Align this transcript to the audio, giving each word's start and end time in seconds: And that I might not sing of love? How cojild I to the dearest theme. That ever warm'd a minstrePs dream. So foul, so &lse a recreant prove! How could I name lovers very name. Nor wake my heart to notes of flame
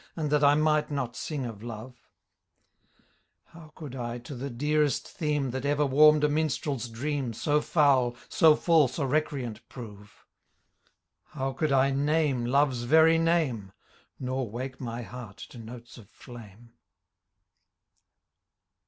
And 0.15 0.31
that 0.31 0.43
I 0.43 0.55
might 0.55 0.89
not 0.89 1.15
sing 1.15 1.45
of 1.45 1.61
love? 1.61 2.09
How 3.45 3.71
cojild 3.75 3.99
I 3.99 4.17
to 4.17 4.33
the 4.33 4.49
dearest 4.49 5.07
theme. 5.07 5.51
That 5.51 5.63
ever 5.63 5.85
warm'd 5.85 6.23
a 6.23 6.27
minstrePs 6.27 6.91
dream. 6.91 7.33
So 7.33 7.61
foul, 7.61 8.15
so 8.27 8.55
&lse 8.55 8.97
a 8.97 9.05
recreant 9.05 9.61
prove! 9.69 10.25
How 11.33 11.53
could 11.53 11.71
I 11.71 11.91
name 11.91 12.45
lovers 12.47 12.81
very 12.81 13.19
name. 13.19 13.73
Nor 14.19 14.49
wake 14.49 14.81
my 14.81 15.03
heart 15.03 15.37
to 15.37 15.59
notes 15.59 15.99
of 15.99 16.09
flame 16.09 16.73